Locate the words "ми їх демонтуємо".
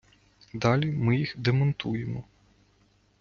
0.91-2.23